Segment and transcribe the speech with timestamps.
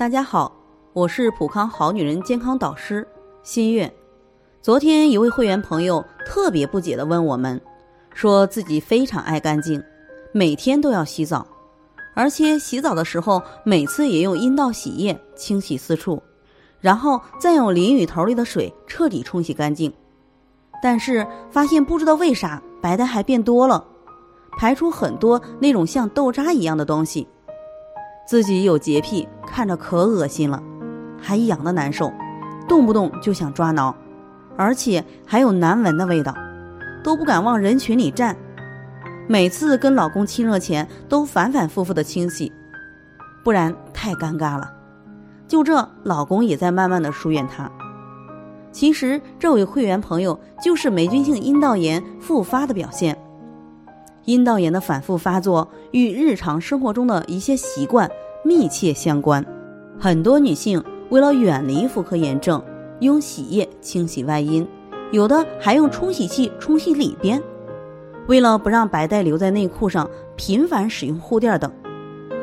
[0.00, 0.50] 大家好，
[0.94, 3.06] 我是普康好女人健康导师
[3.42, 3.94] 新月。
[4.62, 7.60] 昨天一位会员朋友特别不解的问我们，
[8.14, 9.84] 说自己非常爱干净，
[10.32, 11.46] 每天都要洗澡，
[12.14, 16.22] 而且洗澡的时候每次也用阴道洗液清洗四处，
[16.80, 19.92] 然后再用淋浴头里的水彻底冲洗干净。
[20.82, 23.84] 但是发现不知道为啥白带还变多了，
[24.56, 27.28] 排出很多那种像豆渣一样的东西。
[28.26, 30.62] 自己有洁癖，看着可恶心了，
[31.20, 32.12] 还痒的难受，
[32.68, 33.94] 动不动就想抓挠，
[34.56, 36.34] 而且还有难闻的味道，
[37.02, 38.36] 都不敢往人群里站。
[39.28, 42.52] 每次跟老公亲热前都反反复复的清洗，
[43.44, 44.72] 不然太尴尬了。
[45.46, 47.70] 就这，老公也在慢慢的疏远她。
[48.72, 53.16] 其实这位会员朋友就是霉菌性阴道炎复发的表现。
[54.26, 58.08] 阴道炎的反复发作与日常生活中的一些习惯
[58.44, 59.44] 密切相关。
[59.98, 62.62] 很多女性为了远离妇科炎症，
[63.00, 64.66] 用洗液清洗外阴，
[65.12, 67.42] 有的还用冲洗器冲洗里边。
[68.28, 71.70] 为了不让白带留在内裤上，频繁使用护垫等。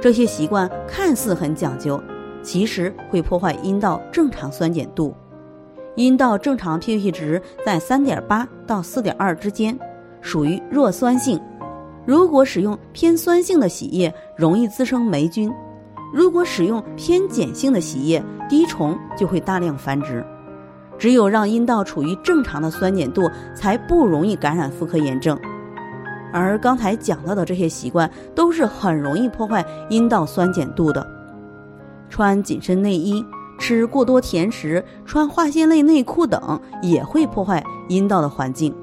[0.00, 2.00] 这些习惯看似很讲究，
[2.42, 5.14] 其实会破坏阴道正常酸碱度。
[5.96, 9.78] 阴道正常 pH 值在三点八到四点二之间，
[10.20, 11.40] 属于弱酸性。
[12.06, 15.50] 如果使用偏酸性的洗液，容易滋生霉菌；
[16.12, 20.24] 如果使用偏碱性的洗液，滴虫就会大量繁殖。
[20.98, 25.38] 只有让阴道处于正常的酸碱度，才不容易感染妇科炎症。
[26.32, 31.06] 而刚才讲到的这些习惯，都是很容易破坏阴道酸碱度的。
[32.08, 33.24] 穿紧身内衣、
[33.58, 38.74] 吃过多甜食、穿化纤类内裤等，也会破坏阴道的环境。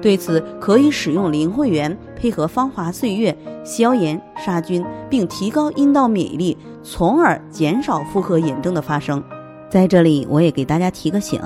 [0.00, 9.22] 对此，可以使用灵慧源配合芳华岁月消炎杀菌，并提高阴道免疫力，从而减少妇科炎症的发生。
[9.68, 11.40] 在这里，我也给大家提个醒：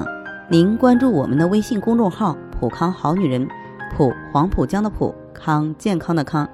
[0.51, 3.49] 您关注我们的微信公众号“普康好女人”，
[3.97, 6.47] 普黄浦江的普康健康的康，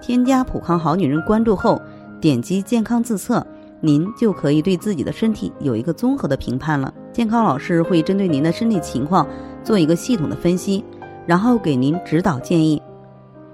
[0.00, 1.78] 添加“普康好女人”关注后，
[2.18, 3.46] 点击健康自测，
[3.80, 6.92] 您就可以对自己的身体有一个综合的评判了。
[7.12, 9.26] 健康老师会针对您的身体情况
[9.62, 10.82] 做一个系统的分析。
[11.26, 12.80] 然后给您指导建议，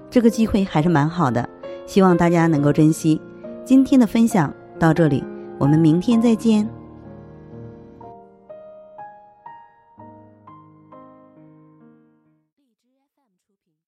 [0.09, 1.47] 这个机会还是蛮好的，
[1.85, 3.19] 希望大家能够珍惜。
[3.65, 5.23] 今天的分享到这里，
[5.57, 6.67] 我们明天再见。